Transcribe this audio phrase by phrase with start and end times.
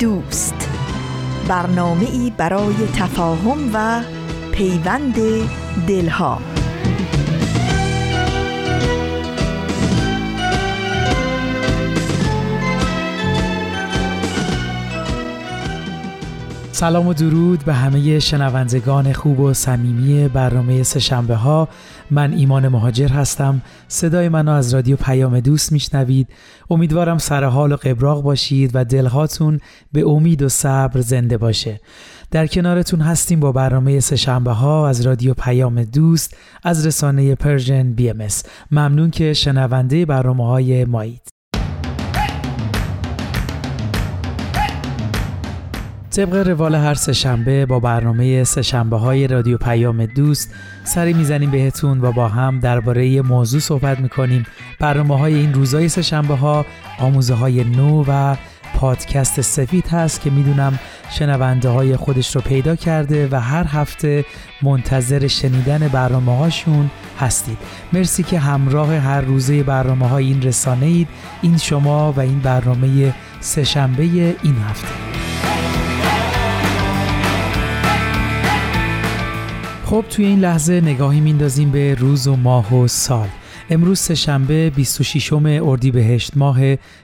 [0.00, 0.68] دوست.
[1.48, 4.02] برنامه ای برای تفاهم و
[4.52, 5.14] پیوند
[5.86, 6.38] دلها.
[16.72, 21.68] سلام و درود به همه شنوندگان خوب و صمیمی برنامه سهشنبه ها
[22.10, 23.62] من ایمان مهاجر هستم.
[23.88, 26.28] صدای منو از رادیو پیام دوست میشنوید.
[26.70, 29.60] امیدوارم سر حال و قبراق باشید و دلهاتون
[29.92, 31.80] به امید و صبر زنده باشه.
[32.30, 38.26] در کنارتون هستیم با برنامه سهشنبه ها از رادیو پیام دوست از رسانه Persian BMS
[38.70, 41.29] ممنون که شنونده برنامه های مایید.
[46.20, 50.54] طبق روال هر سهشنبه با برنامه سهشنبه های رادیو پیام دوست
[50.84, 54.46] سری می‌زنیم بهتون و با هم درباره موضوع صحبت می‌کنیم.
[54.78, 56.66] برنامه های این روزای سهشنبه ها
[56.98, 58.36] آموزه های نو و
[58.74, 60.78] پادکست سفید هست که می‌دونم
[61.10, 64.24] شنونده های خودش رو پیدا کرده و هر هفته
[64.62, 66.90] منتظر شنیدن برنامه هاشون
[67.20, 67.58] هستید.
[67.92, 71.08] مرسی که همراه هر روزه برنامه های این رسانه اید
[71.42, 74.02] این شما و این برنامه سهشنبه
[74.42, 75.29] این هفته.
[79.90, 83.28] خب توی این لحظه نگاهی میندازیم به روز و ماه و سال.
[83.70, 86.58] امروز سهشنبه 26 اردیبهشت ماه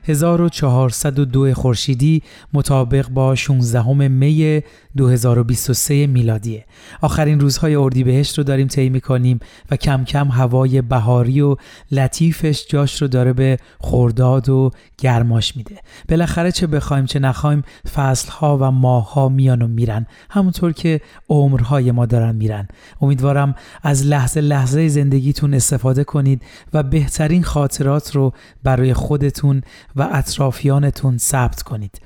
[0.05, 4.62] 1402 خورشیدی مطابق با 16 می
[4.97, 6.64] 2023 میلادیه.
[7.00, 9.40] آخرین روزهای اردیبهشت رو داریم طی کنیم
[9.70, 11.57] و کم کم هوای بهاری و
[11.90, 15.77] لطیفش جاش رو داره به خورداد و گرماش میده.
[16.08, 17.62] بالاخره چه بخوایم چه نخوایم
[17.95, 20.07] فصلها و ماهها میان و میرن.
[20.30, 22.68] همونطور که عمرهای ما دارن میرن.
[23.01, 26.42] امیدوارم از لحظه لحظه زندگیتون استفاده کنید
[26.73, 28.33] و بهترین خاطرات رو
[28.63, 29.63] برای خودتون
[29.96, 32.01] و اطرافیانتون ثبت کنید.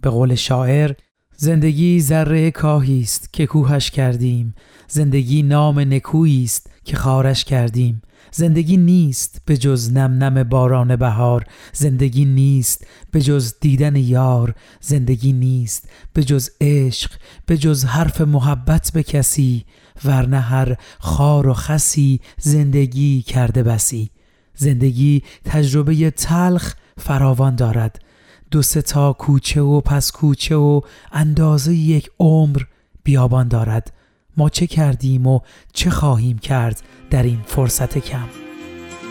[0.00, 0.92] به قول شاعر
[1.38, 4.54] زندگی ذره کاهی است که کوهش کردیم.
[4.88, 8.02] زندگی نام نکویی است که خارش کردیم.
[8.32, 11.44] زندگی نیست به جز نم نم باران بهار.
[11.72, 14.54] زندگی نیست به جز دیدن یار.
[14.80, 17.10] زندگی نیست به جز عشق
[17.46, 19.64] به جز حرف محبت به کسی.
[20.04, 24.10] ورنه هر خار و خسی زندگی کرده بسی.
[24.54, 28.05] زندگی تجربه تلخ فراوان دارد.
[28.50, 30.80] دو سه تا کوچه و پس کوچه و
[31.12, 32.62] اندازه یک عمر
[33.04, 33.92] بیابان دارد.
[34.36, 35.40] ما چه کردیم و
[35.72, 38.28] چه خواهیم کرد در این فرصت کم؟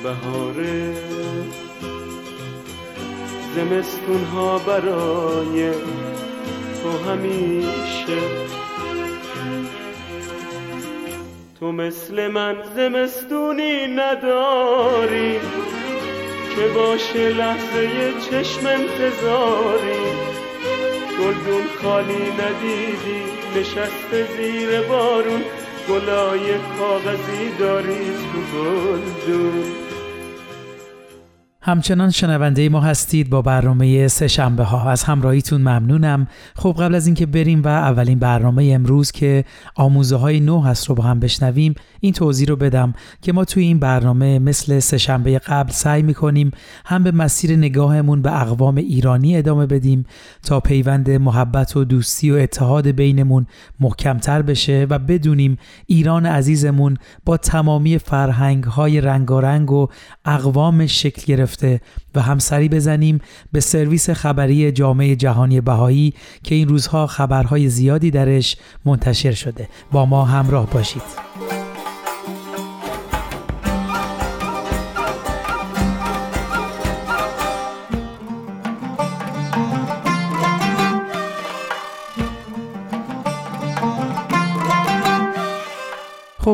[0.03, 0.93] بهاره
[3.55, 5.71] زمستون ها برای
[6.83, 8.21] تو همیشه.
[11.59, 15.39] تو مثل من زمستونی نداری.
[16.55, 20.05] که باشه لحظه چشم انتظاری.
[21.19, 23.23] گلدون خالی ندیدی
[23.55, 25.43] نشسته زیر بارون.
[25.89, 29.84] گلای کاغذی داری تو گلدون.
[31.67, 34.89] همچنان شنونده ما هستید با برنامه سه شنبه ها.
[34.89, 36.27] از همراهیتون ممنونم.
[36.55, 39.45] خب قبل از اینکه بریم و اولین برنامه امروز که
[39.75, 43.63] آموزه های نو هست رو با هم بشنویم این توضیح رو بدم که ما توی
[43.63, 46.51] این برنامه مثل سه شنبه قبل سعی می‌کنیم
[46.85, 50.05] هم به مسیر نگاهمون به اقوام ایرانی ادامه بدیم
[50.43, 53.45] تا پیوند محبت و دوستی و اتحاد بینمون
[53.79, 59.87] محکمتر بشه و بدونیم ایران عزیزمون با تمامی فرهنگ های رنگارنگ و
[60.25, 61.54] اقوام شکل گرفته
[62.15, 63.21] و همسری بزنیم
[63.51, 66.13] به سرویس خبری جامعه جهانی بهایی
[66.43, 69.69] که این روزها خبرهای زیادی درش منتشر شده.
[69.91, 71.54] با ما همراه باشید.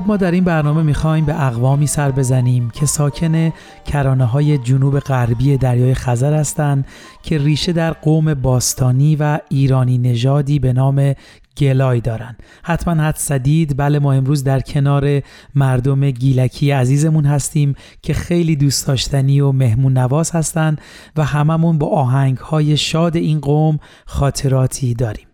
[0.02, 3.54] خب ما در این برنامه می‌خوایم به اقوامی سر بزنیم که ساکن
[3.86, 6.86] کرانه های جنوب غربی دریای خزر هستند
[7.24, 11.14] که ریشه در قوم باستانی و ایرانی نژادی به نام
[11.58, 15.22] گلای دارن حتما حد صدید بله ما امروز در کنار
[15.56, 20.82] مردم گیلکی عزیزمون هستیم که خیلی دوست داشتنی و مهمون نواز هستند
[21.16, 25.31] و هممون با آهنگ های شاد این قوم خاطراتی داریم.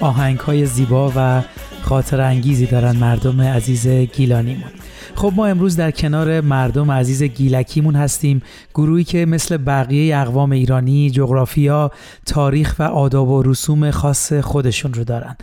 [0.00, 1.42] آهنگ های زیبا و
[1.82, 4.70] خاطر انگیزی دارن مردم عزیز گیلانیمون.
[5.14, 8.42] خب ما امروز در کنار مردم عزیز گیلکیمون هستیم
[8.74, 11.90] گروهی که مثل بقیه اقوام ایرانی جغرافیا
[12.26, 15.36] تاریخ و آداب و رسوم خاص خودشون رو دارن.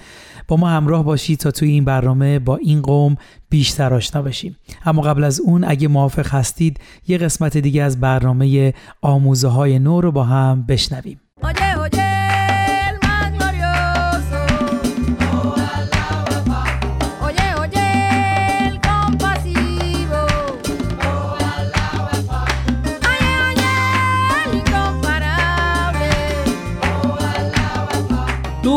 [0.48, 3.16] با ما همراه باشید تا توی این برنامه با این قوم
[3.50, 4.56] بیشتر آشنا بشیم.
[4.86, 10.02] اما قبل از اون اگه موافق هستید یه قسمت دیگه از برنامه آموزه های نو
[10.02, 11.20] رو با هم بشنویم.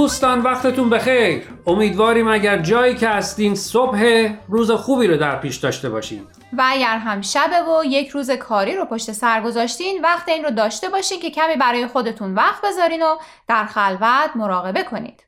[0.02, 1.42] دوستان وقتتون بخیر.
[1.66, 6.26] امیدواریم اگر جایی که هستین صبح روز خوبی رو در پیش داشته باشین.
[6.52, 10.50] و اگر هم شبه و یک روز کاری رو پشت سر گذاشتین وقت این رو
[10.50, 13.16] داشته باشین که کمی برای خودتون وقت بذارین و
[13.48, 15.26] در خلوت مراقبه کنید.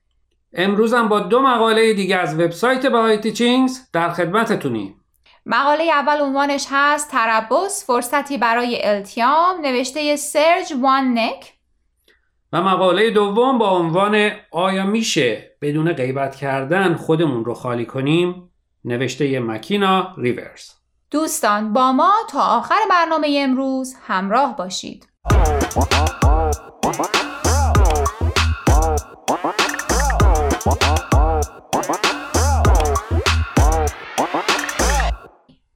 [0.54, 5.00] امروزم با دو مقاله دیگه از وبسایت بهای تیچینگز در خدمتتونیم.
[5.46, 11.53] مقاله اول عنوانش هست تربس فرصتی برای التیام نوشته سرج وان نک
[12.54, 18.50] و مقاله دوم با عنوان آیا میشه بدون غیبت کردن خودمون رو خالی کنیم؟
[18.84, 20.70] نوشته مکینا ریورز.
[21.10, 25.08] دوستان با ما تا آخر برنامه امروز همراه باشید.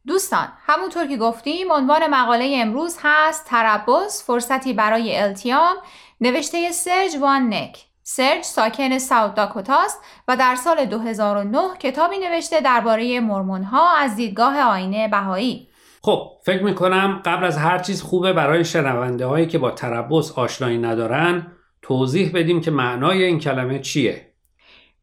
[0.07, 5.77] دوستان همونطور که گفتیم عنوان مقاله امروز هست تربس فرصتی برای التیام
[6.20, 7.85] نوشته سرج وان نک.
[8.03, 14.61] سرج ساکن ساوت داکوتاست و در سال 2009 کتابی نوشته درباره مرمون ها از دیدگاه
[14.61, 15.69] آینه بهایی.
[16.03, 20.79] خب فکر می‌کنم قبل از هر چیز خوبه برای شنونده هایی که با تربس آشنایی
[20.79, 21.47] ندارن
[21.82, 24.28] توضیح بدیم که معنای این کلمه چیه.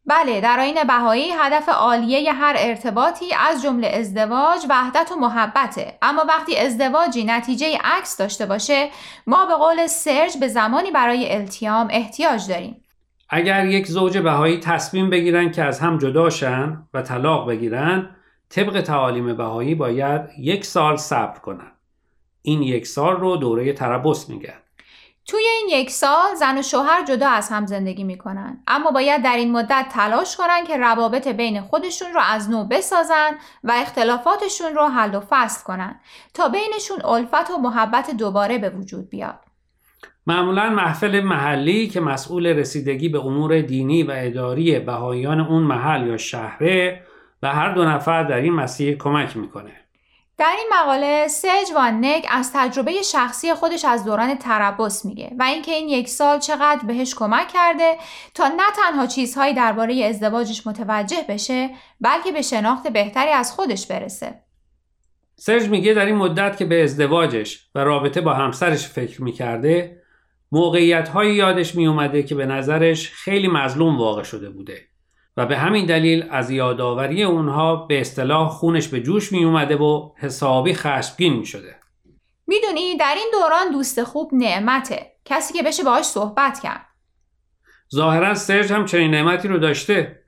[0.07, 5.97] بله در آین بهایی هدف عالیه هر ارتباطی از جمله ازدواج وحدت و محبته.
[6.01, 8.89] اما وقتی ازدواجی نتیجه عکس داشته باشه
[9.27, 12.81] ما به قول سرج به زمانی برای التیام احتیاج داریم.
[13.29, 18.09] اگر یک زوج بهایی تصمیم بگیرن که از هم جداشن و طلاق بگیرن
[18.49, 21.71] طبق تعالیم بهایی باید یک سال صبر کنن.
[22.41, 24.64] این یک سال رو دوره تربس میگن.
[25.27, 28.63] توی این یک سال زن و شوهر جدا از هم زندگی می‌کنن.
[28.68, 33.31] اما باید در این مدت تلاش کنن که روابط بین خودشون رو از نو بسازن
[33.63, 36.00] و اختلافاتشون رو حل و فصل کنن
[36.33, 39.39] تا بینشون الفت و محبت دوباره به وجود بیاد.
[40.27, 46.17] معمولا محفل محلی که مسئول رسیدگی به امور دینی و اداری بهاییان اون محل یا
[46.17, 47.03] شهره
[47.44, 49.85] و هر دو نفر در این مسیر کمک می‌کنه.
[50.38, 55.72] در این مقاله سج نک از تجربه شخصی خودش از دوران تربس میگه و اینکه
[55.72, 57.98] این یک سال چقدر بهش کمک کرده
[58.34, 61.70] تا نه تنها چیزهایی درباره ازدواجش متوجه بشه
[62.01, 64.42] بلکه به شناخت بهتری از خودش برسه.
[65.36, 70.01] سرج میگه در این مدت که به ازدواجش و رابطه با همسرش فکر می‌کرده
[70.51, 74.82] موقعیت هایی یادش میومده که به نظرش خیلی مظلوم واقع شده بوده
[75.38, 80.12] و به همین دلیل از یادآوری اونها به اصطلاح خونش به جوش می اومده و
[80.18, 81.75] حسابی خشمگین می شده.
[82.48, 85.12] می‌دونی در این دوران دوست خوب نعمته.
[85.25, 86.86] کسی که بشه باهاش صحبت کرد.
[87.96, 90.20] ظاهرا سرج هم چنین نعمتی رو داشته.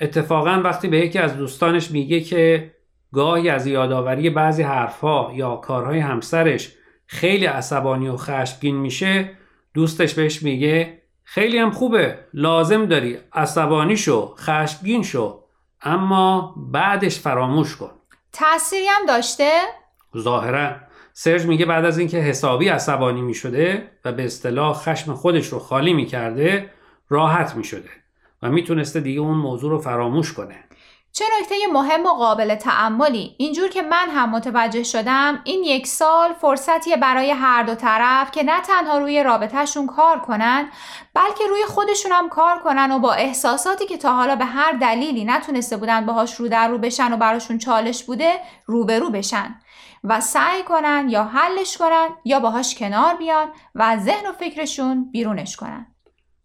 [0.00, 2.74] اتفاقا وقتی به یکی از دوستانش میگه که
[3.12, 6.72] گاهی از یادآوری بعضی حرفها یا کارهای همسرش
[7.06, 9.30] خیلی عصبانی و خشمگین میشه
[9.74, 11.01] دوستش بهش میگه
[11.34, 12.18] خیلی هم خوبه.
[12.34, 13.18] لازم داری.
[13.32, 14.34] عصبانی شو.
[14.38, 15.40] خشمگین شو.
[15.82, 17.90] اما بعدش فراموش کن.
[18.32, 19.60] تأثیری هم داشته؟
[20.18, 20.76] ظاهرا.
[21.12, 25.92] سرج میگه بعد از اینکه حسابی عصبانی می‌شده و به اصطلاح خشم خودش رو خالی
[25.92, 26.70] می‌کرده
[27.08, 27.90] راحت می شده
[28.42, 30.64] و می‌تونسته دیگه اون موضوع رو فراموش کنه.
[31.14, 36.32] چه نکته مهم و قابل تعملی اینجور که من هم متوجه شدم این یک سال
[36.32, 40.68] فرصتیه برای هر دو طرف که نه تنها روی رابطهشون کار کنن
[41.14, 45.24] بلکه روی خودشون هم کار کنن و با احساساتی که تا حالا به هر دلیلی
[45.24, 48.32] نتونسته بودن باهاش رو در رو بشن و براشون چالش بوده
[48.66, 49.54] روبرو بشن
[50.04, 55.56] و سعی کنن یا حلش کنن یا باهاش کنار بیان و ذهن و فکرشون بیرونش
[55.56, 55.86] کنن.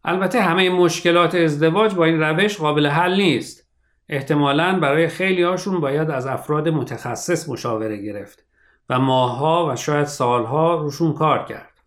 [0.06, 3.67] البته همه مشکلات ازدواج با این روش قابل حل نیست.
[4.10, 8.46] احتمالا برای خیلی هاشون باید از افراد متخصص مشاوره گرفت
[8.90, 11.78] و ماهها و شاید سالها روشون کار کرد.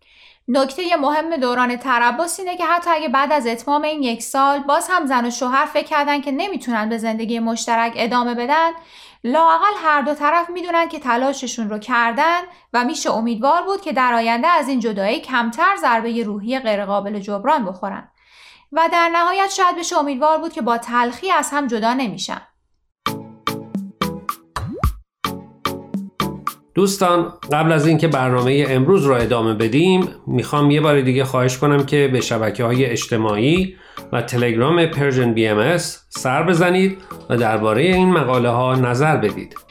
[0.47, 4.87] نکته مهم دوران تربس اینه که حتی اگه بعد از اتمام این یک سال باز
[4.89, 8.71] هم زن و شوهر فکر کردن که نمی‌تونن به زندگی مشترک ادامه بدن
[9.23, 12.41] لاقل هر دو طرف می‌دونن که تلاششون رو کردن
[12.73, 17.65] و میشه امیدوار بود که در آینده از این جدایی کمتر ضربه روحی غیرقابل جبران
[17.65, 18.10] بخورن
[18.73, 22.41] و در نهایت شاید بشه امیدوار بود که با تلخی از هم جدا نمیشن.
[26.75, 31.85] دوستان قبل از اینکه برنامه امروز را ادامه بدیم می‌خوام یه بار دیگه خواهش کنم
[31.85, 33.75] که به شبکه های اجتماعی
[34.11, 35.77] و تلگرام Persian BMS
[36.09, 36.97] سر بزنید
[37.29, 39.70] و درباره این مقاله ها نظر بدید.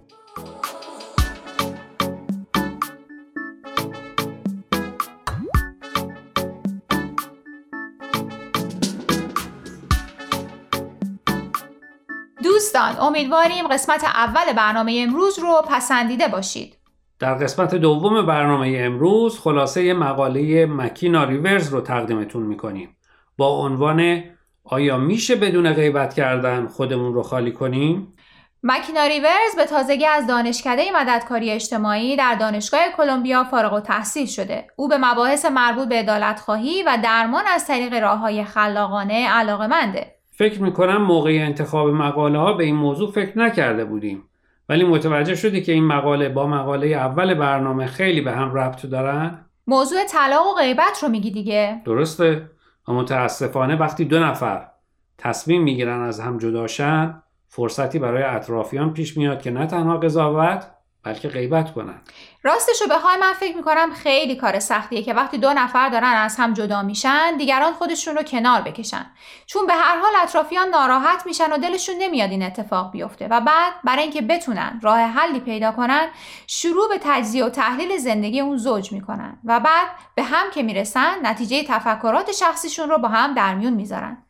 [13.01, 16.77] امیدواریم قسمت اول برنامه امروز رو پسندیده باشید.
[17.19, 22.97] در قسمت دوم برنامه امروز خلاصه مقاله مکینا ریورز رو تقدیمتون می‌کنیم
[23.37, 24.23] با عنوان
[24.63, 28.13] آیا میشه بدون غیبت کردن خودمون رو خالی کنیم؟
[28.63, 34.67] مکینا ریورز به تازگی از دانشکده مددکاری اجتماعی در دانشگاه کلمبیا فارغ التحصیل شده.
[34.75, 40.20] او به مباحث مربوط به عدالتخواهی و درمان از طریق راه های خلاقانه علاقمنده.
[40.41, 44.23] فکر می‌کنم موقع انتخاب مقاله ها به این موضوع فکر نکرده بودیم.
[44.69, 49.45] ولی متوجه شدی که این مقاله با مقاله اول برنامه خیلی به هم ربط دارن؟
[49.67, 52.49] موضوع طلاق و غیبت رو میگی دیگه درسته
[52.87, 54.67] و متاسفانه وقتی دو نفر
[55.17, 60.67] تصمیم می‌گیرن از هم جداشن فرصتی برای اطرافیان پیش میاد که نه تنها قضاوت
[61.03, 62.01] بلکه غیبت کنن
[62.43, 66.53] راستشو بخوای من فکر می‌کنم خیلی کار سختیه که وقتی دو نفر دارن از هم
[66.53, 69.05] جدا میشن دیگران خودشون رو کنار بکشن.
[69.45, 73.73] چون به هر حال اطرافیان ناراحت میشن و دلشون نمیاد این اتفاق بیفته و بعد
[73.83, 76.07] برای اینکه بتونن راه حلی پیدا کنن
[76.47, 81.15] شروع به تجزیه و تحلیل زندگی اون زوج می‌کنن و بعد به هم که می‌رسن
[81.23, 84.25] نتیجه تفکرات شخصیشون رو با هم در میون می‌ذارن.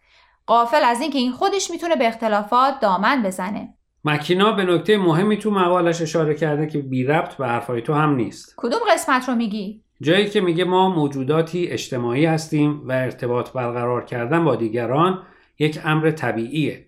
[0.46, 3.74] قافل از اینکه این خودش می‌تونه به اختلافات دامن بزنه.
[4.04, 8.16] مکینا به نکته مهمی تو مقالش اشاره کرده که بی ربط به حرفای تو هم
[8.16, 8.54] نیست.
[8.58, 14.46] کدوم قسمت رو میگی؟ جایی که میگه ما موجوداتی اجتماعی هستیم و ارتباط برقرار کردن
[14.46, 15.24] با دیگران
[15.60, 16.86] یک امر طبیعیه.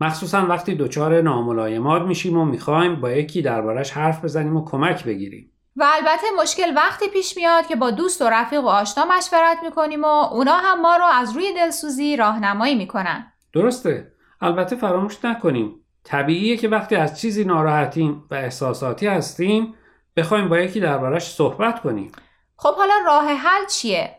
[0.00, 5.52] مخصوصا وقتی دچار ناملایمات میشیم و می‌خوایم با یکی دربارش حرف بزنیم و کمک بگیریم.
[5.76, 10.04] و البته مشکل وقتی پیش میاد که با دوست و رفیق و آشنا مشورت می‌کنیم
[10.04, 13.32] و اونا هم ما رو از روی دلسوزی راهنمایی می‌کنن.
[13.52, 14.12] درسته.
[14.40, 15.74] البته فراموش نکنیم.
[16.06, 19.74] طبیعیه که وقتی از چیزی ناراحتیم و احساساتی هستیم
[20.16, 22.12] بخوایم با یکی دربارش صحبت کنیم.
[22.56, 24.10] خب حالا راه حل چیه؟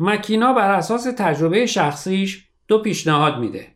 [0.00, 3.66] مکینا بر اساس تجربه شخصیش دو پیشنهاد میده.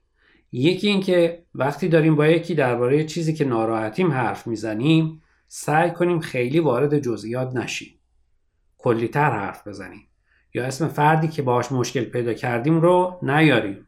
[0.52, 6.60] یکی اینکه وقتی داریم با یکی درباره چیزی که ناراحتیم حرف می‌زنیم سعی کنیم خیلی
[6.60, 7.98] وارد جزئیات نشیم.
[8.78, 10.08] کلیتر حرف بزنیم.
[10.54, 13.86] یا اسم فردی که باهاش مشکل پیدا کردیم رو نیاریم.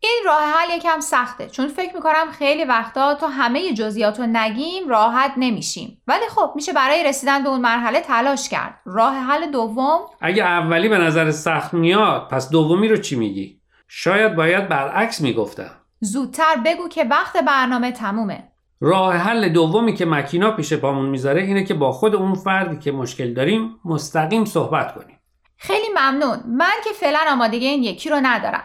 [0.00, 4.88] این راه حل یکم سخته چون فکر می‌کنم خیلی وقتا تا همه جزئیات رو نگیم
[4.88, 6.02] راحت نمیشیم.
[6.06, 8.80] ولی خب میشه برای رسیدن به اون مرحله تلاش کرد.
[8.84, 14.34] راه حل دوم اگه اولی به نظر سخت میاد پس دومی رو چی میگی؟ شاید
[14.34, 15.70] باید برعکس می‌گفتم.
[16.00, 18.48] زودتر بگو که وقت برنامه تمومه.
[18.80, 22.92] راه حل دومی که مکینا پیش پامون می‌ذاره اینه که با خود اون فردی که
[22.92, 25.20] مشکل داریم مستقیم صحبت کنیم.
[25.56, 26.42] خیلی ممنون.
[26.46, 28.64] من که فعلا آمادگی این یکی رو ندارم.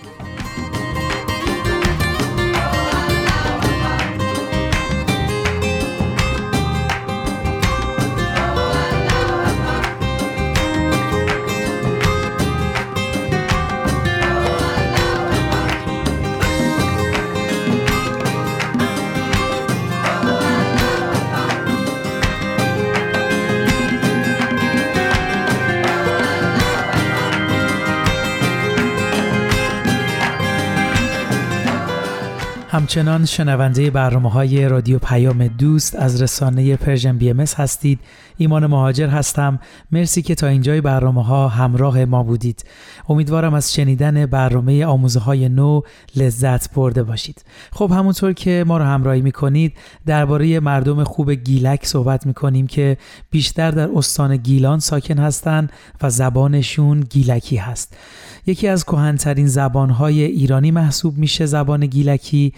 [32.91, 37.99] همچنان شنونده برنامه های رادیو پیام دوست از رسانه Persian BMS هستید.
[38.37, 39.59] ایمان مهاجر هستم.
[39.91, 42.65] مرسی که تا اینجای برنامه ها همراه ما بودید.
[43.09, 45.81] امیدوارم از شنیدن برنامه آموزه های نو
[46.15, 47.45] لذت برده باشید.
[47.71, 49.73] خب همونطور که ما رو همراهی می‌کنید
[50.05, 52.97] درباره مردم خوب گیلک صحبت می‌کنیم که
[53.31, 55.71] بیشتر در استان گیلان ساکن هستند
[56.01, 57.97] و زبانشون گیلکی هست.
[58.45, 62.53] یکی از کهنترین زبانهای ایرانی محسوب میشه زبان گیلکی.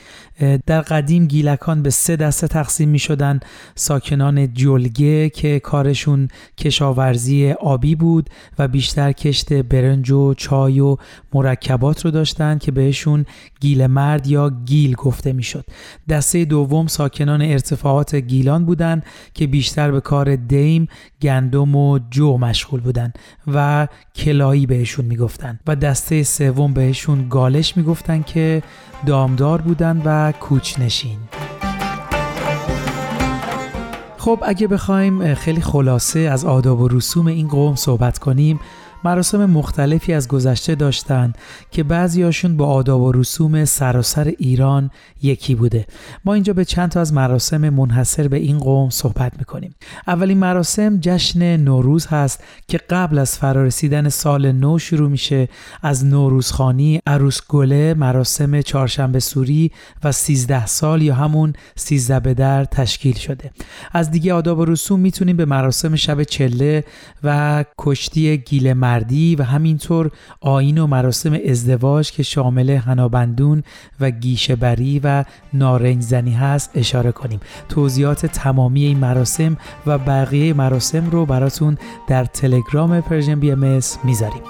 [0.66, 3.40] در قدیم گیلکان به سه دسته تقسیم می شدن
[3.76, 10.98] ساکنان جلگه که کارشون کشاورزی آبی بود و بیشتر کشت برنج و چای و
[11.34, 13.26] مرکبات رو داشتن که بهشون
[13.60, 15.66] گیل مرد یا گیل گفته می شد.
[16.10, 20.88] دسته دوم ساکنان ارتفاعات گیلان بودند که بیشتر به کار دیم،
[21.22, 23.14] گندم و جو مشغول بودن
[23.48, 25.60] و کلایی بهشون می‌گفتن.
[25.68, 28.64] و دسته سوم بهشون گالش می‌گفتن که
[29.06, 31.18] دامدار بودن و کوچنشین
[34.18, 38.60] خب اگه بخوایم خیلی خلاصه از آداب و رسوم این قوم صحبت کنیم.
[39.06, 41.38] مراسم مختلفی از گذشته داشتند
[41.72, 45.86] که بعضیاشون با آداب و رسوم سراسر ایران یکی بوده.
[46.26, 49.76] ما اینجا به چند تا از مراسم منحصر به این قوم صحبت می‌کنیم.
[50.08, 55.50] اولین مراسم جشن نوروز هست که قبل از فرارسیدن سال نو شروع میشه.
[55.82, 59.72] از نوروزخانی عروس گله مراسم چهارشنبه سوری
[60.04, 63.52] و سیزده سال یا همون سیزده به در تشکیل شده.
[63.92, 66.84] از دیگه آداب و رسوم می‌تونیم به مراسم شب چله
[67.24, 73.64] و کشتی گیل مردی و همینطور آین و مراسم ازدواج که شامل هنابندون
[74.00, 77.40] و گیشهبری و نارنج زنی هست اشاره کنیم.
[77.70, 81.78] توضیحات تمامی این مراسم و بقیه مراسم رو براتون
[82.08, 84.42] در تلگرام Persian BMS می‌ذاریم.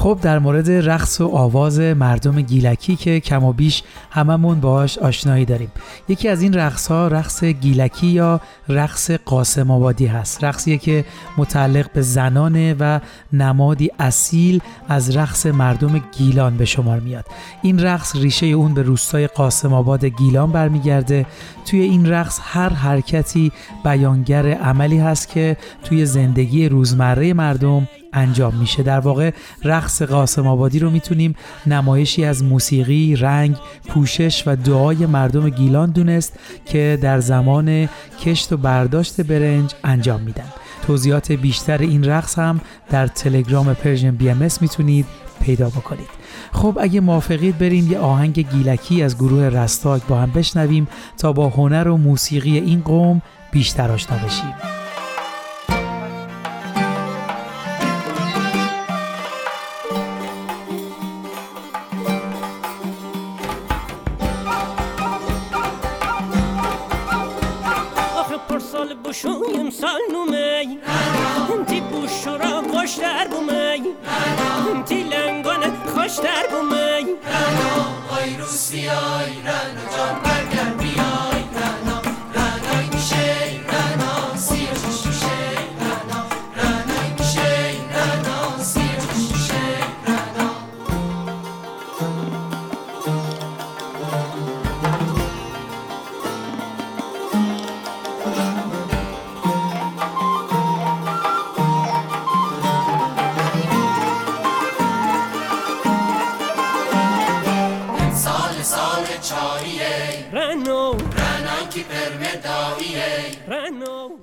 [0.00, 5.44] خب در مورد رقص و آواز مردم گیلکی که کم و بیش هممون باهاش آشنایی
[5.44, 5.72] داریم.
[6.08, 10.44] یکی از این رقص ها رقص گیلکی یا رقص قاسم آبادی هست.
[10.44, 11.04] رقصیه که
[11.36, 13.00] متعلق به زنانه و
[13.32, 17.24] نمادی اصیل از رقص مردم گیلان به شمار میاد.
[17.62, 21.26] این رقص ریشه اون به روستای قاسم آباد گیلان برمیگرده.
[21.66, 23.52] توی این رقص هر حرکتی
[23.84, 28.82] بیانگر عملی هست که توی زندگی روزمره مردم انجام میشه.
[28.82, 29.30] در واقع
[29.64, 31.34] رقص قاسم آبادی رو می‌تونیم
[31.66, 33.56] نمایشی از موسیقی، رنگ،
[33.88, 37.88] پوشش و دعای مردم گیلان دونست که در زمان
[38.24, 40.52] کشت و برداشت برنج انجام میدن.
[40.86, 45.06] توضیحات بیشتر این رقص هم در تلگرام Persian BMS می‌تونید
[45.42, 46.08] پیدا بکنید.
[46.52, 51.48] خب اگه موافقید بریم یه آهنگ گیلکی از گروه رستاک با هم بشنویم تا با
[51.48, 54.54] هنر و موسیقی این قوم بیشتر آشنا بشیم.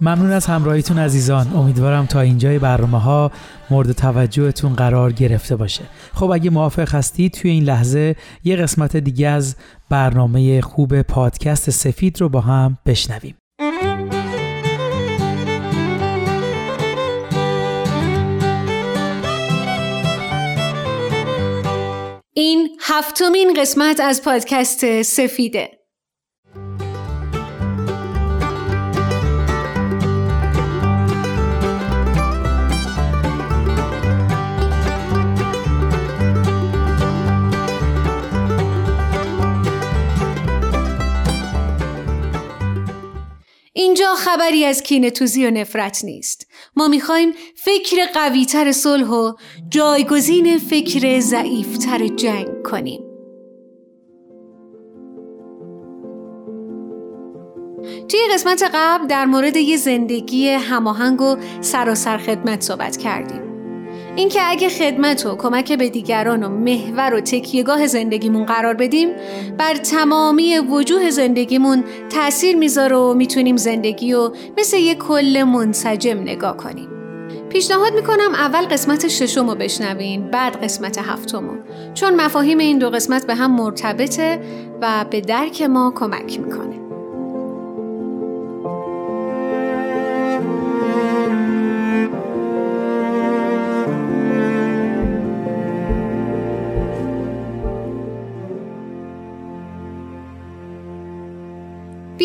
[0.07, 1.55] ممنون از همراهیتون عزیزان.
[1.55, 3.31] امیدوارم تا اینجای برنامه ها
[3.69, 5.83] مورد توجهتون قرار گرفته باشه.
[6.13, 9.55] خب اگه موافق هستید توی این لحظه یه قسمت دیگه از
[9.89, 13.35] برنامه خوب پادکست سفید رو با هم بشنویم.
[22.33, 25.76] این هفتمین قسمت از پادکست سفیده.
[43.77, 46.47] اینجا خبری از کینتوزی و نفرت نیست.
[46.75, 49.33] ما می‌خوایم فکر قویتر صلح و
[49.69, 53.01] جایگزین فکر ضعیفتر جنگ کنیم.
[58.09, 63.46] توی قسمت قبل در مورد یه زندگی هماهنگ و سراسر خدمت صحبت کردیم.
[64.17, 69.09] اینکه اگه خدمت و کمک به دیگران و محور و تکیهگاه زندگیمون قرار بدیم
[69.57, 76.57] بر تمامی وجوه زندگیمون تاثیر می‌ذاره و می‌تونیم زندگی و مثل یه کل منسجم نگاه
[76.57, 76.89] کنیم.
[77.49, 81.59] پیشنهاد می‌کنم اول قسمت ششم رو بشنوین بعد قسمت هفتم
[81.93, 84.39] چون مفاهیم این دو قسمت به هم مرتبطه
[84.81, 86.86] و به درک ما کمک می‌کنه.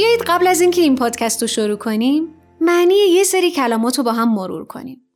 [0.03, 4.13] بیایید قبل از اینکه این پادکست رو شروع کنیم معنی یه سری کلمات رو با
[4.13, 5.09] هم مرور کنیم.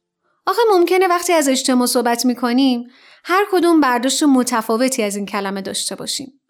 [0.46, 2.90] آخه ممکنه وقتی از اجتماع صحبت می‌کنیم
[3.24, 6.40] هر کدوم برداشت متفاوتی از این کلمه داشته باشیم.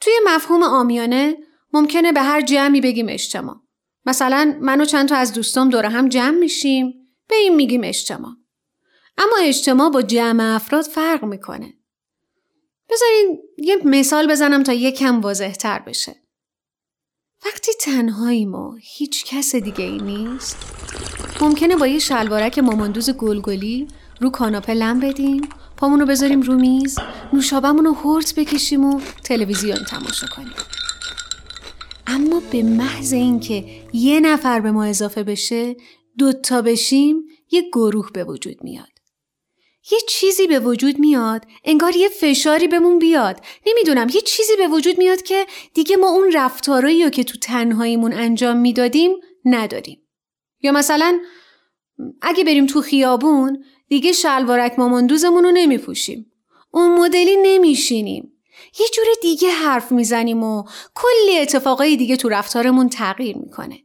[0.00, 1.36] توی مفهوم آمیانه
[1.72, 3.56] ممکنه به هر جمعی بگیم اجتماع.
[4.06, 6.94] مثلا من و چند تا از دوستام دور هم جمع میشیم
[7.28, 8.32] به این میگیم اجتماع.
[9.18, 11.74] اما اجتماع با جمع افراد فرق می‌کنه.
[12.90, 16.19] بذارین یه مثال بزنم تا یکم واضح تر بشه.
[17.46, 20.56] وقتی تنهاییم و هیچ کس دیگه ای نیست
[21.40, 23.88] ممکنه با یه شلوارک ماماندوز گلگلی
[24.20, 26.98] رو کاناپه لم بدیم پامونو بذاریم رو میز
[27.32, 30.52] نوشابمون رو هرت بکشیم و تلویزیون تماشا کنیم.
[32.06, 35.76] اما به محض اینکه یه نفر به ما اضافه بشه
[36.18, 38.99] دوتا بشیم یه گروه به وجود میاد.
[39.92, 41.46] یه چیزی به وجود میاد.
[41.64, 43.40] انگار یه فشاری بهمون بیاد.
[43.66, 48.12] نمی‌دونم یه چیزی به وجود میاد که دیگه ما اون رفتارایی رو که تو تنهاییمون
[48.12, 49.12] انجام می‌دادیم
[49.44, 50.02] نداریم.
[50.60, 51.20] یا مثلا
[52.22, 56.32] اگه بریم تو خیابون دیگه شلوارک ماماندوزمون رو نمیپوشیم.
[56.70, 58.32] اون مدلی نمیشینیم.
[58.80, 63.82] یه جور دیگه حرف می‌زنیم و کلی اتفاقای دیگه تو رفتارمون تغییر می‌کنه.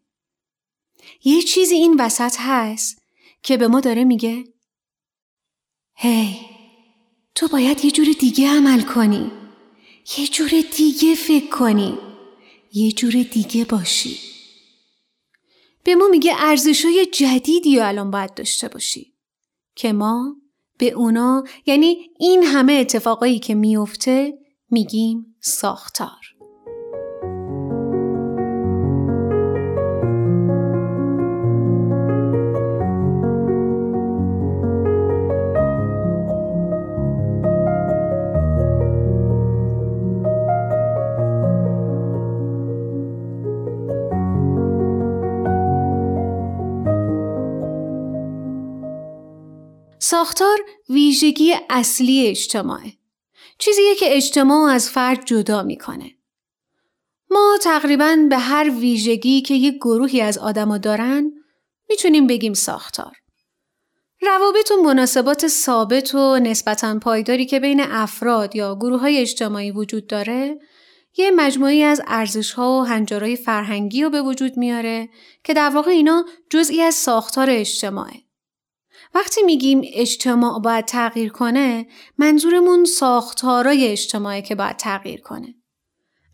[1.23, 3.01] یه چیزی این وسط هست
[3.43, 4.43] که به ما داره میگه
[5.95, 6.39] هی
[7.35, 9.31] تو باید یه جور دیگه عمل کنی.
[10.17, 11.97] یه جور دیگه فکر کنی.
[12.73, 14.17] یه جور دیگه باشی.
[15.83, 19.13] به ما میگه ارزشای جدیدی الان باید داشته باشی.
[19.75, 20.35] که ما
[20.77, 24.33] به اونا یعنی این همه اتفاقایی که میفته
[24.69, 26.24] میگیم ساختار.
[50.07, 50.57] ساختار
[50.89, 52.93] ویژگی اصلی اجتماعه.
[53.59, 56.11] چیزیه که اجتماع از فرد جدا می‌کنه.
[57.31, 61.31] ما تقریبا به هر ویژگی که یک گروهی از آدما دارن
[61.89, 63.11] می‌تونیم بگیم ساختار.
[64.21, 70.07] روابط و مناسبات ثابت و نسبتا پایداری که بین افراد یا گروه های اجتماعی وجود
[70.07, 70.59] داره
[71.17, 75.09] یه مجموعی از ارزش ها و هنجارهای فرهنگی رو به وجود میاره
[75.43, 78.24] که در واقع اینا جزئی از ساختار اجتماعه.
[79.15, 85.55] وقتی میگیم اجتماع باید تغییر کنه منظورمون ساختارای اجتماعی که باید تغییر کنه.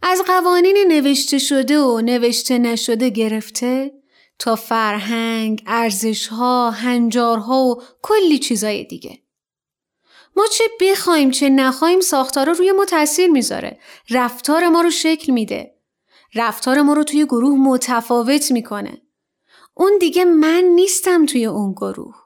[0.02, 3.92] از قوانین نوشته شده و نوشته نشده گرفته
[4.40, 9.22] تا فرهنگ، ارزشها، هنجارها و کلی چیزای دیگه.
[10.36, 13.80] ما چه بخوایم چه نخوایم ساختارا روی ما تاثیر می‌ذاره.
[14.10, 15.76] رفتار ما رو شکل میده.
[16.36, 19.02] رفتار ما رو توی گروه متفاوت می‌کنه.
[19.74, 22.21] اون دیگه من نیستم توی اون گروه.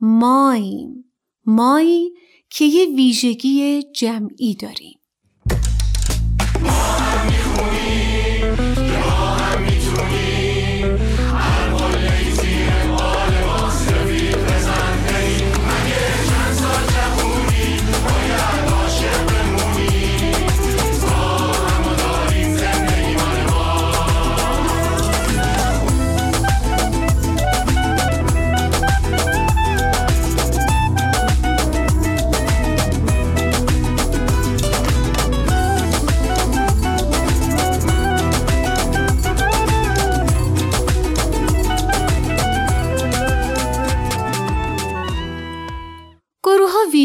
[0.00, 1.04] ماییم
[1.46, 2.10] مایی
[2.50, 4.97] که یه ویژگی جمعی داریم.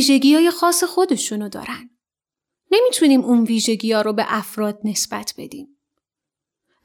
[0.04, 1.90] ویژگی های خاص خودشونو دارن.
[2.72, 5.78] نمی‌تونیم اون ویژگی ها رو به افراد نسبت بدیم.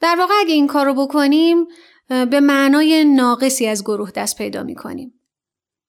[0.01, 1.67] در واقع اگه این کار رو بکنیم
[2.07, 5.13] به معنای ناقصی از گروه دست پیدا می‌کنیم.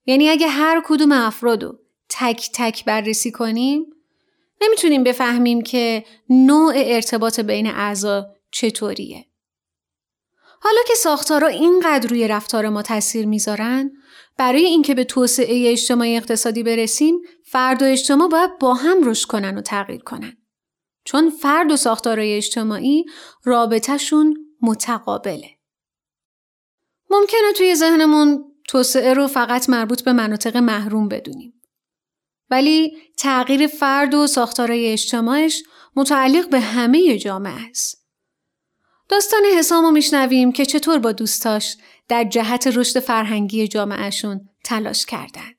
[0.07, 3.87] یعنی اگه هر کدوم افراد رو تک تک بررسی کنیم
[4.61, 9.27] نمی‌تونیم بفهمیم که نوع ارتباط بین اعضا چطوریه.
[10.61, 13.93] حالا که ساختارا اینقدر روی رفتار ما تاثیر می‌ذارن
[14.41, 19.59] برای اینکه به توسعه اجتماعی اقتصادی برسیم فرد و اجتماع باید با هم رشد کنن
[19.59, 20.37] و تغییر کنن.
[21.05, 23.05] چون فرد و ساختارهای اجتماعی
[23.45, 25.51] رابطهشون متقابله.
[27.11, 31.63] ممکنه توی ذهنمون توسعه رو فقط مربوط به مناطق محروم بدونیم.
[32.51, 35.63] ولی تغییر فرد و ساختارهای اجتماعش
[35.97, 38.07] متعلق به همه جامعه است.
[39.09, 41.77] داستان حسام رو میشنویم که چطور با دوستاش
[42.11, 45.51] در جهت رشد فرهنگی جامعهشون تلاش کردن.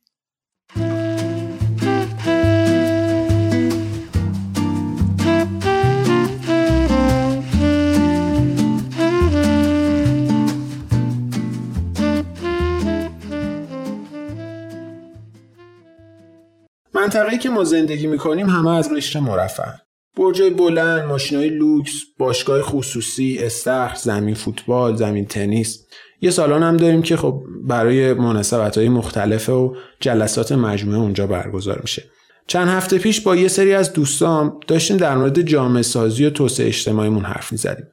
[16.93, 19.81] منطقه‌ای که ما زندگی می‌کنیم همه از قشر مرفه
[20.21, 25.85] برجای بلند، ماشینای لوکس، باشگاه خصوصی، استخر، زمین فوتبال، زمین تنیس.
[26.21, 31.79] یه سالن هم داریم که خب برای مناسبت های مختلفه و جلسات مجموعه اونجا برگزار
[31.81, 32.03] میشه.
[32.47, 36.67] چند هفته پیش با یه سری از دوستام داشتیم در مورد جامعه سازی و توسعه
[36.67, 37.87] اجتماعیمون حرف می‌زدیم.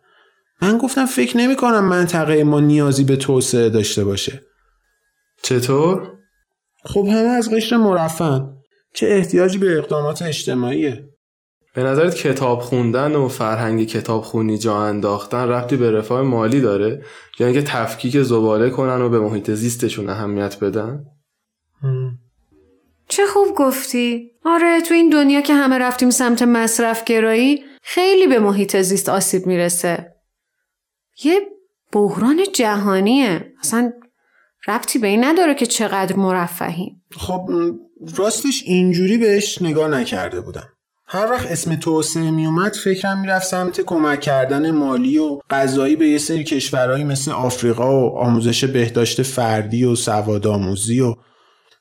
[0.62, 4.41] من گفتم فکر نمی کنم منطقه ما نیازی به توسعه داشته باشه.
[5.43, 6.12] چطور؟
[6.85, 8.55] خب همه از قشر مرفن.
[8.95, 11.08] چه احتیاجی به اقدامات اجتماعیه؟
[11.79, 17.03] به نظرت کتاب خوندن و فرهنگ کتاب خونی جا انداختن ربطی به رفاه مالی داره؟
[17.38, 21.05] یا اینکه تفکیک زباله کنن و به محیط زیستشون اهمیت بدن؟
[23.09, 24.31] چه خوب گفتی.
[24.45, 29.47] آره تو این دنیا که همه رفتیم سمت مصرف گرایی خیلی به محیط زیست آسیب
[29.47, 30.14] می‌رسه.
[31.25, 31.41] یه
[31.93, 33.53] بحران جهانیه.
[33.61, 33.93] اصلا
[34.69, 37.03] ربطی به این نداره که چقدر مرفهیم.
[37.17, 37.51] خب
[38.17, 40.69] راستش اینجوری بهش نگاه نکرده بودم.
[41.11, 46.18] هر وقت اسم توسعه میومد فکرم می‌رفت سمت کمک کردن مالی و غذایی به یه
[46.18, 51.14] سری کشورهایی مثل آفریقا و آموزش بهداشت فردی و سواد آموزی و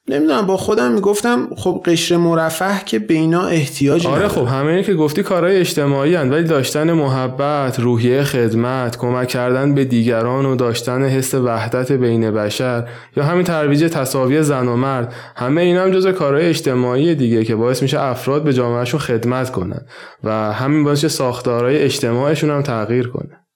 [0.10, 4.94] نمی‌دونم با خودم می‌گفتم خب قشر مرفه که به اینا احتیاج آره خب همه که
[4.94, 11.04] گفتی کارهای اجتماعی هن ولی داشتن محبت روحیه خدمت کمک کردن به دیگران و داشتن
[11.04, 16.12] حس وحدت بین بشر یا همین ترویج تصاوی زن و مرد همه اینا هم جزو
[16.12, 19.86] کارهای اجتماعی دیگه که باعث میشه افراد به جامعهشون خدمت کنن
[20.24, 23.48] و همین باعث ساختارهای اجتماعشون هم تغییر کنه.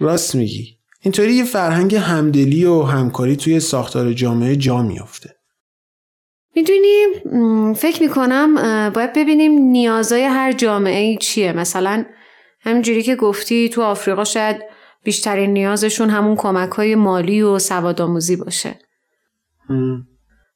[0.00, 0.78] راست میگی.
[1.04, 5.36] اینطوری یه فرهنگ همدلی و همکاری توی ساختار جامعه جا میافته.
[6.56, 7.06] می‌دونی؟
[7.74, 8.54] فکر می‌کنم
[8.94, 11.52] باید ببینیم نیازای هر جامعه ای چیه.
[11.52, 12.04] مثلا
[12.60, 14.56] همینجوری که گفتی تو آفریقا شاید
[15.02, 18.78] بیشترین نیازشون همون کمک های مالی و سواد آموزی باشه.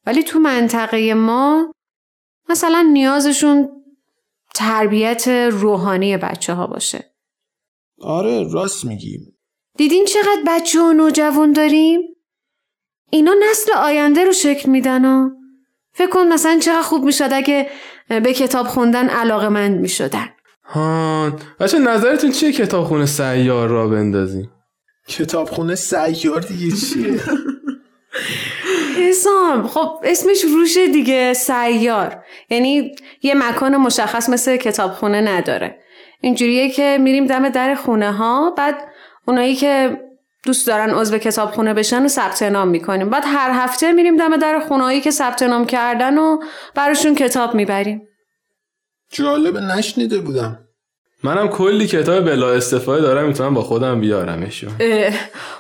[0.06, 1.72] ولی تو منطقه ما
[2.48, 3.68] مثلا نیازشون
[4.54, 7.04] تربیت روحانی بچه ها باشه.
[8.00, 9.37] آره راست میگیم
[9.78, 12.00] دیدین چقدر بچه و نوجوان داریم؟
[13.10, 15.30] اینا نسل آینده رو شکل میدن و
[15.92, 17.70] فکر کن مثلا چقدر خوب می‌شد اگه
[18.08, 20.28] به کتاب خوندن علاقه مند می‌شدن
[20.64, 24.50] هان بچه نظرتون چیه کتاب خونه سیار را بندازیم؟
[25.08, 27.20] کتاب خونه سیار دیگه چیه؟
[29.08, 35.78] حسام خب اسمش روشه دیگه سیار یعنی یه مکان مشخص مثل کتابخونه نداره
[36.20, 38.87] اینجوریه که میریم دم در خونه ها بعد
[39.28, 39.98] اونایی که
[40.46, 43.10] دوست دارن عضو کتابخونه بشن و ثبت نام می‌کنیم.
[43.10, 46.38] بعد هر هفته میریم دم در خونهایی که ثبت نام کردن و
[46.74, 48.02] براشون کتاب می‌بریم.
[49.12, 50.58] جالب نشنیده بودم.
[51.24, 54.70] منم کلی کتاب بلا استفاده دارم می‌تونم با خودم بیارمشون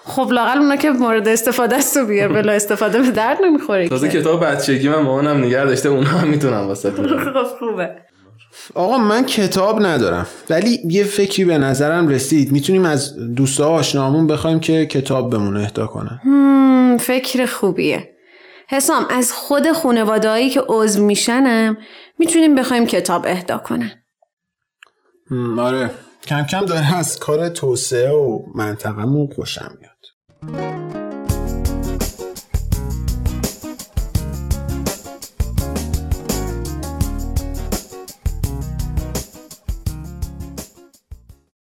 [0.04, 4.08] خب لاقل اونا که مورد استفاده است و بیار بلا استفاده به درد نمی‌خوره تازه
[4.08, 6.90] کتاب بچگی من مامانم نگه داشته اونا هم می‌تونم واسه
[7.34, 7.96] خب خوبه.
[8.74, 10.26] آقا من کتاب ندارم.
[10.50, 12.52] ولی یه فکری به نظرم رسید.
[12.52, 16.20] می‌تونیم از دوستا آشنامون بخوایم که کتاب بمون اهدا کنن.
[17.00, 18.10] فکر خوبیه.
[18.68, 21.76] حسام از خود خانوادهایی که عضو میشنم
[22.18, 23.90] می‌تونیم بخوایم کتاب اهدا کنن.
[25.58, 25.90] آره.
[26.26, 30.87] کم کم داره از کار توسعه و منطقهمون خوشم میاد.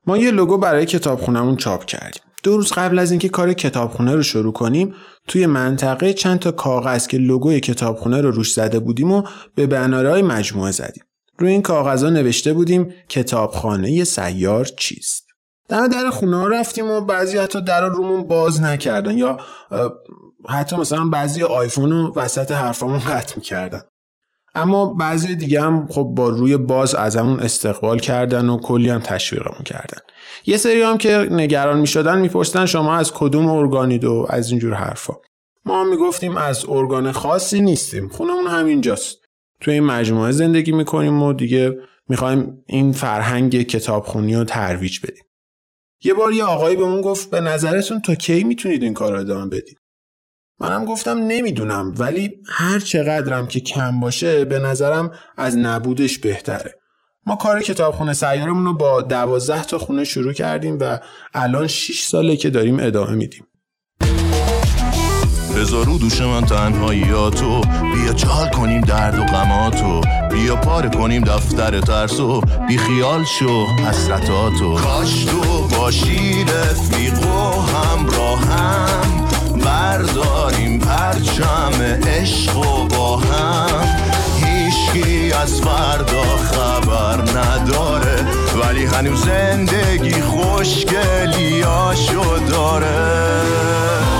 [0.07, 2.21] ما یه لوگو برای کتابخونمون چاپ کردیم.
[2.43, 4.95] دو روز قبل از اینکه کار کتابخونه رو شروع کنیم
[5.27, 9.23] توی منطقه چند تا کاغذ که لوگوی کتابخونه رو روش زده بودیم و
[9.55, 11.03] به بنارهای مجموعه زدیم.
[11.37, 15.27] روی این کاغذها نوشته بودیم کتابخانه سیار چیست.
[15.69, 19.37] دم در خونه ها رفتیم و بعضی حتی در رومون باز نکردن یا
[20.49, 23.81] حتی مثلا بعضی آیفون رو وسط حرفامون قطع می‌کردن.
[24.55, 28.99] اما بعضی دیگه هم خب با روی باز از همون استقبال کردن و کلی هم
[28.99, 30.01] تشویقمون کردن.
[30.45, 35.13] یه سری هم که نگران می‌شدن میپرسیدن شما از کدوم ارگانید و از اینجور حرفا.
[35.65, 38.07] ما هم می‌گفتیم از ارگان خاصی نیستیم.
[38.07, 39.17] خونمون همینجاست.
[39.59, 41.77] توی این مجموعه زندگی می‌کنیم و دیگه
[42.09, 45.23] می‌خوایم این فرهنگ کتابخونی رو ترویج بدیم.
[46.03, 49.45] یه بار یه آقایی بهمون گفت به نظرتون تا کی می‌تونید این کار رو ادامه
[49.45, 49.77] بدید؟
[50.61, 56.75] منم گفتم نمی‌دونم ولی هر چقدرم که کم باشه به نظرم از نبودش بهتره.
[57.25, 60.99] ما کار کتابخونه سیارمون رو با دوازده تا خونه شروع کردیم و
[61.33, 63.47] الان 6 ساله که داریم ادامه میدیم.
[65.57, 70.01] بذارو دوش من تنهاییاتو بیا چال کنیم درد و غماتو.
[70.31, 72.41] بیا پاره کنیم دفتر ترسو.
[72.67, 74.75] بی خیال شو حسرتاتو.
[74.75, 79.20] کاش تو باشی رفیق و همراهم
[79.91, 83.87] برداریم پرچم عشق و با هم.
[84.43, 88.25] هیچکی از فردا خبر نداره
[88.55, 91.69] ولی هنوز زندگی خوشگلیاشو
[92.49, 94.10] داره.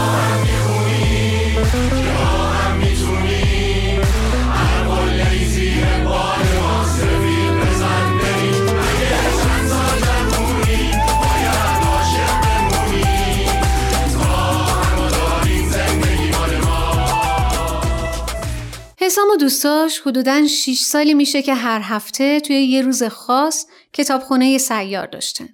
[19.12, 24.58] حسام و دوستاش حدوداً 6 سالی میشه که هر هفته توی یه روز خاص کتابخونه
[24.58, 25.50] سیار داشتن.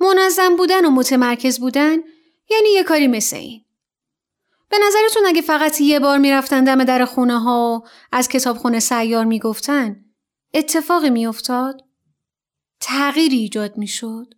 [0.00, 1.96] منظم بودن و متمرکز بودن
[2.50, 3.64] یعنی یه کاری مثل این.
[4.68, 9.24] به نظرتون اگه فقط یه بار می‌رفتن دم در خونه ها و از کتابخونه سیار
[9.24, 10.04] می‌گفتن
[10.54, 11.84] اتفاقی میافتاد؟
[12.80, 14.34] تغییری ایجاد می‌شد؟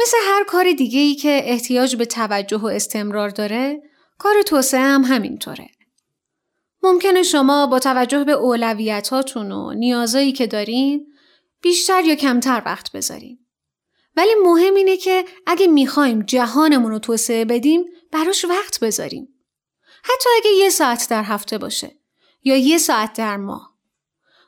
[0.00, 3.82] مثل هر کار دیگه ای که احتیاج به توجه و استمرار داره،
[4.18, 5.75] کار توسعه هم همینطوره.
[6.86, 11.06] ممکنه شما با توجه به اولویتاتون و نیازایی که دارین
[11.62, 13.38] بیشتر یا کمتر وقت بذارین.
[14.16, 19.28] ولی مهم اینه که اگه می‌خوایم جهانمون رو توسعه بدیم براش وقت بذاریم.
[20.04, 21.96] حتی اگه یه ساعت در هفته باشه
[22.44, 23.76] یا یه ساعت در ماه.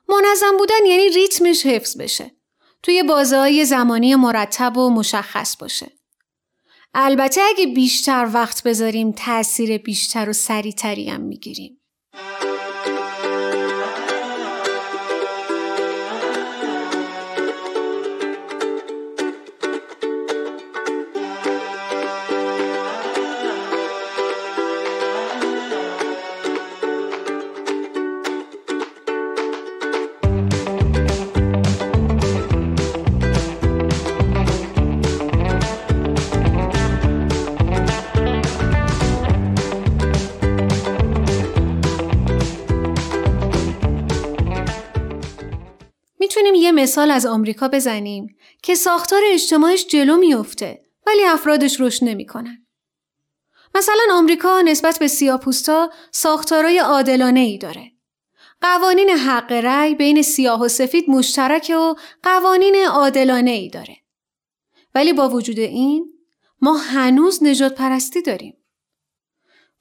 [0.08, 2.36] منظم بودن یعنی ریتمش حفظ بشه.
[2.82, 5.92] توی بازه زمانی مرتب و مشخص باشه.
[6.94, 11.77] البته اگه بیشتر وقت بذاریم تاثیر بیشتر و سریعتری هم می‌گیریم.
[12.18, 12.47] Thank you.
[46.42, 52.66] می‌تونیم یه مثال از آمریکا بزنیم که ساختار اجتماعش جلو میفته ولی افرادش رشد نمی‌کنن.
[53.74, 57.92] مثلا آمریکا نسبت به سیاپوستا ساختارای عادلانه ای داره.
[58.60, 63.96] قوانین حق رأی بین سیاه و سفید مشترک و قوانین عادلانه ای داره.
[64.94, 66.12] ولی با وجود این
[66.60, 68.54] ما هنوز نجات پرستی داریم.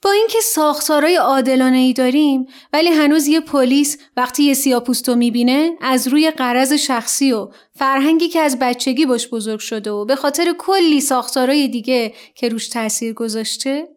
[0.07, 6.07] با اینکه ساختارای عادلانه ای داریم ولی هنوز یه پلیس وقتی یه سیاپوستو می‌بینه از
[6.07, 11.01] روی قرض شخصی و فرهنگی که از بچگی باش بزرگ شده و به خاطر کلی
[11.01, 13.87] ساختارای دیگه که روش تاثیر گذاشته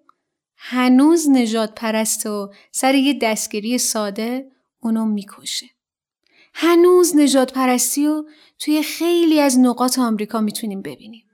[0.56, 4.50] هنوز نجات پرست و سر یه دستگیری ساده
[4.80, 5.66] اونو می‌کشه.
[6.54, 8.24] هنوز نجات پرستی و
[8.58, 11.24] توی خیلی از نقاط آمریکا می‌تونیم ببینیم.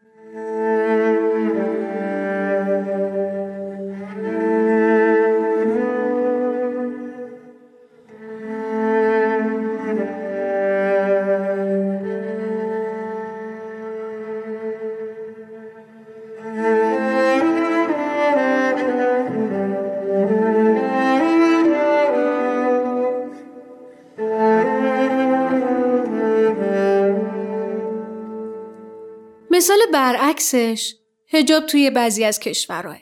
[29.57, 30.94] مثال برعکسش
[31.28, 32.98] هجاب توی بعضی از کشورهای.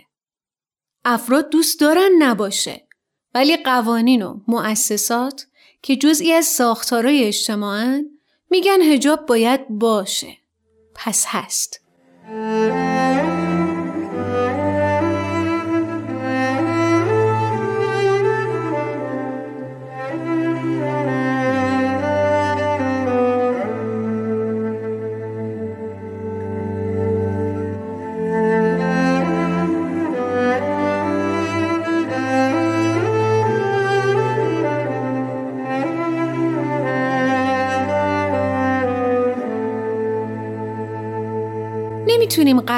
[1.05, 2.89] افراد دوست دارن نباشه
[3.35, 5.47] ولی قوانین و مؤسسات
[5.83, 8.11] که جزئی از ساختارای اجتماعن
[8.51, 10.37] میگن هجاب باید باشه.
[10.95, 11.81] پس هست.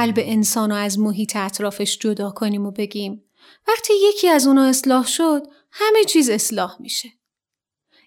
[0.06, 3.24] قلب انسان رو از محیط اطرافش جدا کنیم و بگیم
[3.68, 7.08] وقتی یکی از اونا اصلاح شد همه چیز اصلاح میشه.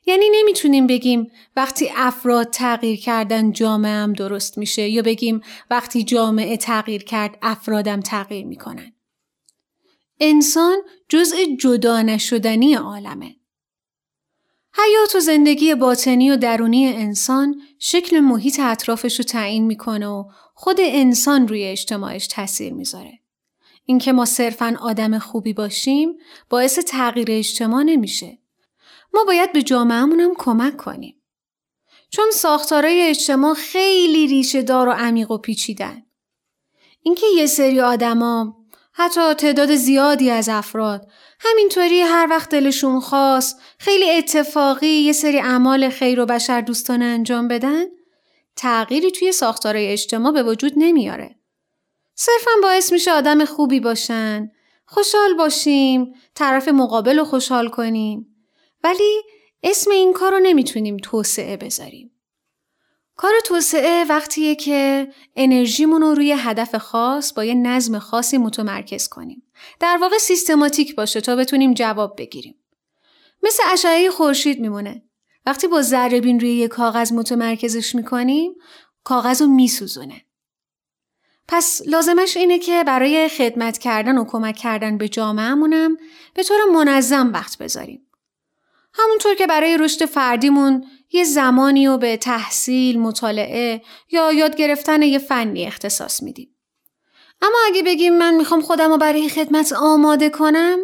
[0.05, 6.57] یعنی نمی‌تونیم بگیم وقتی افراد تغییر کردن جامعه هم درست میشه یا بگیم وقتی جامعه
[6.57, 8.93] تغییر کرد افرادم تغییر می‌کنن.
[10.19, 10.77] انسان
[11.09, 13.35] جزء جدا نشدنی عالمه.
[14.73, 20.23] حیات و زندگی باطنی و درونی انسان شکل محیط اطرافش رو تعیین می‌کنه و
[20.61, 23.19] خود انسان روی اجتماعش تاثیر می‌ذاره.
[23.85, 26.17] اینکه ما صرفا آدم خوبی باشیم
[26.49, 28.37] باعث تغییر اجتماع نمیشه.
[29.13, 31.21] ما باید به جامعهمون هم کمک کنیم.
[32.09, 36.03] چون ساختارهای اجتماع خیلی ریشه دار و عمیق و پیچیدن.
[37.01, 38.55] اینکه یه سری آدما
[38.93, 41.07] حتی تعداد زیادی از افراد
[41.39, 47.47] همینطوری هر وقت دلشون خواست خیلی اتفاقی یه سری اعمال خیر و بشر دوستانه انجام
[47.47, 47.85] بدن
[48.59, 51.35] تغییری توی ساختارهای اجتماع به وجود نمیاره.
[52.15, 54.51] صرفا باعث میشه آدم خوبی باشن،
[54.85, 58.35] خوشحال باشیم، طرف مقابل رو خوشحال کنیم.
[58.83, 59.21] ولی
[59.63, 62.11] اسم این کار رو نمی‌تونیم توسعه بذاریم.
[63.15, 69.43] کار توسعه وقتیه که انرژیمون رو روی هدف خاص با یه نظم خاصی متمرکز کنیم.
[69.79, 72.55] در واقع سیستماتیک باشه تا بتونیم جواب بگیریم.
[73.43, 75.08] مثل اشعه خورشید میمونه.
[75.49, 78.55] وقتی با ذره بین روی یک کاغذ متمرکزش می‌کنیم
[79.03, 80.25] کاغذ رو میسوزونه.
[81.47, 85.97] پس لازمش اینه که برای خدمت کردن و کمک کردن به جامعهمونم
[86.33, 88.07] به طور منظم وقت بذاریم.
[88.93, 93.81] همونطور که برای رشد فردیمون یه زمانی رو به تحصیل، مطالعه
[94.11, 96.55] یا یاد گرفتن یه فنی اختصاص میدیم.
[97.41, 100.79] اما اگه بگیم من می‌خوام خودم رو برای خدمت آماده کنم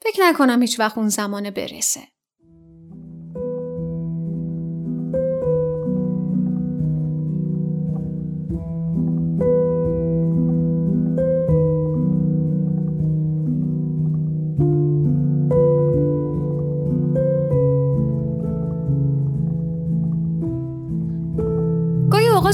[0.00, 2.11] فکر نکنم هیچ وقت اون زمانه برسه.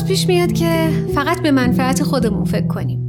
[0.08, 3.08] پیش میاد که فقط به منفعت خودمون فکر کنیم.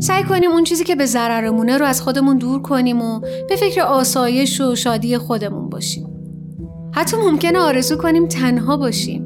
[0.00, 3.80] سعی کنیم اون چیزی که به ضررمونه رو از خودمون دور کنیم و به فکر
[3.80, 6.06] آسایش و شادی خودمون باشیم.
[6.92, 9.24] حتی ممکنه آرزو کنیم تنها باشیم.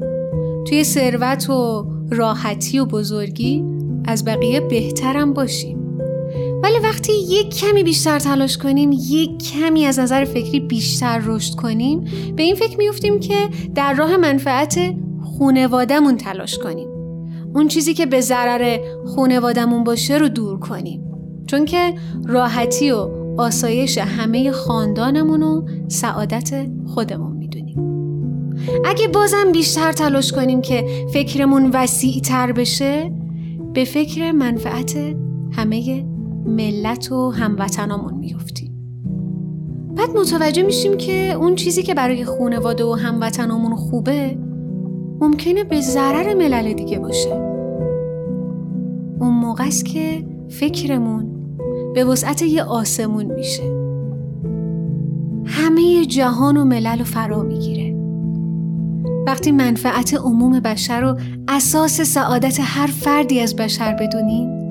[0.67, 3.63] توی ثروت و راحتی و بزرگی
[4.05, 5.83] از بقیه بهترم باشیم.
[6.63, 12.03] ولی وقتی یک کمی بیشتر تلاش کنیم یک کمی از نظر فکری بیشتر رشد کنیم
[12.35, 13.35] به این فکر میفتیم که
[13.75, 14.79] در راه منفعت
[15.43, 16.87] خونوادمون تلاش کنیم.
[17.55, 21.03] اون چیزی که به ضرر خونوادمون باشه رو دور کنیم.
[21.47, 21.93] چون که
[22.25, 27.77] راحتی و آسایش همه خاندانمون و سعادت خودمون می‌دونیم.
[28.85, 33.11] اگه بازم بیشتر تلاش کنیم که فکرمون وسیع تر بشه
[33.73, 34.97] به فکر منفعت
[35.51, 36.05] همه
[36.45, 38.71] ملت و هموطنامون میفتیم.
[39.95, 44.37] بعد متوجه میشیم که اون چیزی که برای خونواده و هموطنامون خوبه
[45.21, 47.33] ممکنه به ضرر ملل دیگه باشه.
[49.19, 51.33] اون موقع است که فکرمون
[51.93, 53.63] به وسعت یه آسمون میشه.
[55.45, 57.93] همه جهان و ملل رو فرا می‌گیره.
[59.27, 64.63] وقتی منفعت عموم بشر رو اساس سعادت هر فردی از بشر بدونیم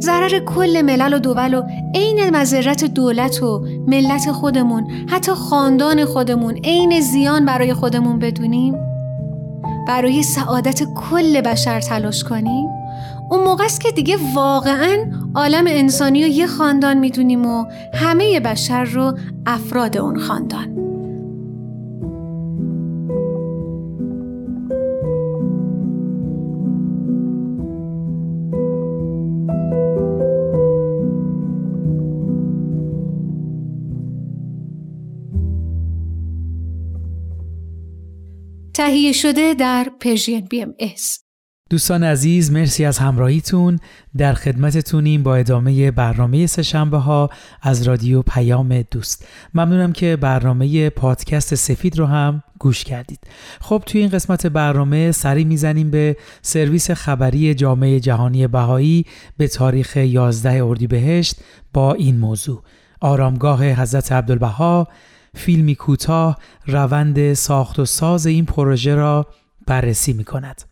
[0.00, 1.62] ضرر کل ملل و دول و
[1.94, 8.74] عین مذرت دولت و ملت خودمون حتی خاندان خودمون عین زیان برای خودمون بدونیم
[9.86, 12.68] برای سعادت کل بشر تلاش کنیم؟
[13.30, 14.96] اون موقع است که دیگه واقعا
[15.34, 20.85] عالم انسانی رو یه خاندان می‌دونیم و همه بشر رو افراد اون خاندان.
[38.76, 41.20] تهیه شده در Persian BMS.
[41.70, 43.78] دوستان عزیز مرسی از همراهیتون.
[44.16, 47.30] در خدمتتونیم با ادامه برنامه سهشنبه ها
[47.62, 49.26] از رادیو پیام دوست.
[49.54, 53.18] ممنونم که برنامه پادکست سفید رو هم گوش کردید.
[53.60, 59.06] خب توی این قسمت برنامه سری می‌زنیم به سرویس خبری جامعه جهانی بهایی
[59.36, 61.36] به تاریخ 11 اردیبهشت
[61.72, 62.62] با این موضوع.
[63.00, 64.88] آرامگاه حضرت عبدالبها
[65.36, 69.26] فیلمی کوتاه روند ساخت و ساز این پروژه را
[69.66, 70.62] بررسی می کند.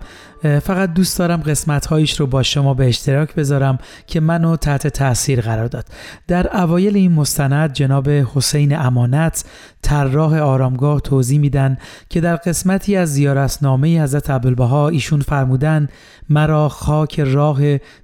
[0.64, 3.78] فقط دوست دارم قسمت هایش رو با شما به اشتراک بذارم
[4.08, 5.86] که منو تحت تاثیر قرار داد.
[6.28, 9.44] در اوایل این مستند جناب حسین امانت
[9.82, 11.78] طراح آرامگاه توضیح میدن
[12.10, 15.88] که در قسمتی از زیارتنامه حضرت عبدالبها ایشون فرمودن
[16.30, 17.60] مرا خاک راه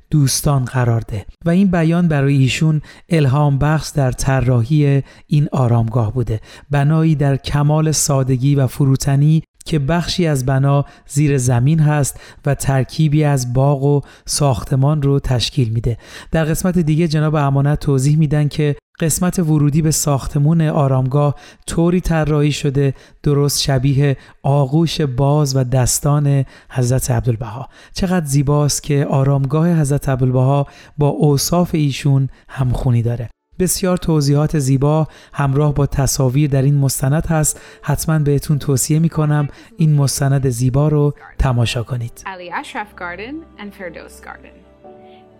[0.09, 1.25] دوستان قرار ده.
[1.45, 6.41] و این بیان برای ایشون الهام بخش در طراحی این آرامگاه بوده.
[6.71, 13.23] بنایی در کمال سادگی و فروتنی که بخشی از بنا زیر زمین هست و ترکیبی
[13.23, 15.97] از باغ و ساختمان رو تشکیل میده.
[16.31, 21.35] در قسمت دیگه جناب امانت توضیح میدن که قسمت ورودی به ساختمون آرامگاه
[21.67, 22.93] طوری طراحی شده
[23.23, 27.69] درست شبیه آغوش باز و دستان حضرت عبدالبها.
[27.93, 33.29] چقدر زیباست که آرامگاه حضرت عبدالبها با اوصاف ایشون همخونی داره.
[33.59, 37.61] بسیار توضیحات زیبا همراه با تصاویر در این مستند هست.
[37.81, 39.47] حتما بهتون توصیه می‌کنم
[39.77, 42.23] این مستند زیبا رو تماشا کنید.
[42.25, 44.55] Ali Ashraf Garden and Firdos Garden.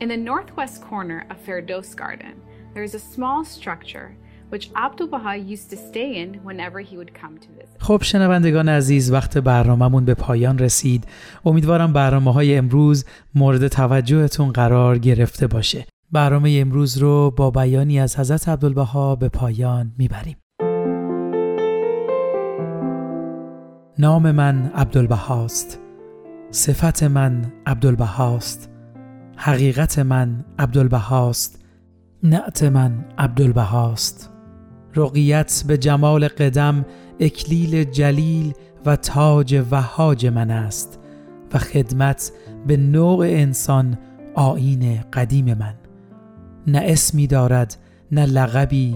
[0.01, 2.35] In the northwest corner of Firdos Garden
[2.73, 4.09] there is a small structure
[4.51, 7.77] which Abdul Baha used to stay in whenever he would come to visit.
[7.79, 11.07] خب شنوندگان عزیز وقت برنامهمون به پایان رسید.
[11.45, 13.05] امیدوارم برنامه های امروز
[13.35, 15.85] مورد توجهتون قرار گرفته باشه.
[16.11, 20.37] برنامه امروز رو با بیانی از حضرت عبدالبها به پایان می‌بریم.
[23.99, 25.79] نام من عبدالبهاست.
[26.51, 28.69] صفت من عبدالبهاست.
[29.35, 31.65] حقیقت من عبدالبهاست.
[32.23, 34.29] نعت من عبدالبهاست.
[34.95, 36.85] رقیت به جمال قدم
[37.19, 38.53] اکلیل جلیل
[38.85, 40.99] و تاج وهاج من است
[41.53, 42.31] و خدمت
[42.67, 43.97] به نوع انسان
[44.35, 45.73] آین قدیم من.
[46.67, 47.77] نه اسمی دارد
[48.11, 48.95] نه لقبی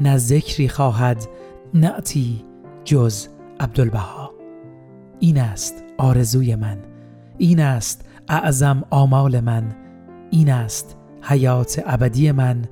[0.00, 1.28] نه ذکری خواهد
[1.74, 2.44] نعتی
[2.84, 3.26] جز
[3.60, 4.30] عبدالبها.
[5.20, 6.78] این است آرزوی من
[7.38, 9.64] این است اعظم آمال من
[10.30, 12.64] این است حیات ابدی من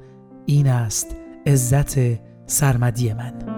[0.47, 1.16] این است
[1.47, 1.99] عزت
[2.47, 3.58] سرمدی من.